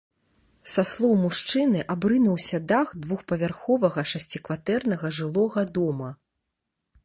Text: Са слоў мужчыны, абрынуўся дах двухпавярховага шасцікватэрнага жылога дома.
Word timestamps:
Са 0.75 0.83
слоў 0.91 1.11
мужчыны, 1.25 1.83
абрынуўся 1.95 2.57
дах 2.73 2.95
двухпавярховага 3.05 4.01
шасцікватэрнага 4.15 5.07
жылога 5.23 5.61
дома. 5.81 6.09